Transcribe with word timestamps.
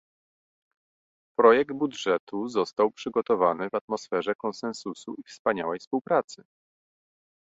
Projekt 1.39 1.71
budżetu 1.73 2.49
został 2.49 2.91
przygotowany 2.91 3.69
w 3.69 3.75
atmosferze 3.75 4.35
konsensusu 4.35 5.13
i 5.17 5.23
wspaniałej 5.23 5.79
współpracy 5.79 6.43